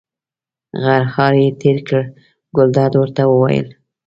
غرهار 0.83 1.33
یې 1.43 1.49
تېر 1.61 1.77
کړ، 1.87 2.01
ګلداد 2.55 2.93
ورته 2.97 3.23
وویل. 3.27 3.67